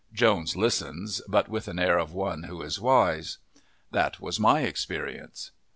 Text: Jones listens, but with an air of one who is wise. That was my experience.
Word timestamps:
Jones 0.11 0.55
listens, 0.55 1.21
but 1.27 1.47
with 1.47 1.67
an 1.67 1.77
air 1.77 1.99
of 1.99 2.11
one 2.11 2.41
who 2.45 2.63
is 2.63 2.79
wise. 2.81 3.37
That 3.91 4.19
was 4.19 4.39
my 4.39 4.61
experience. 4.61 5.51